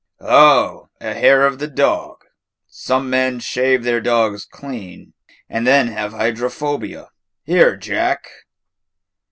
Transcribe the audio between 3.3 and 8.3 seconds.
shave their dogs clean, and then have hydrophobia. Here, Jack!"